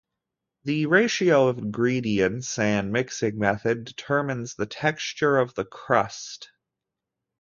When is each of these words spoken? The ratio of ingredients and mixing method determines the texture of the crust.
The 0.63 0.87
ratio 0.87 1.47
of 1.47 1.59
ingredients 1.59 2.57
and 2.57 2.91
mixing 2.91 3.37
method 3.37 3.83
determines 3.83 4.55
the 4.55 4.65
texture 4.65 5.37
of 5.37 5.53
the 5.53 5.63
crust. 5.63 6.49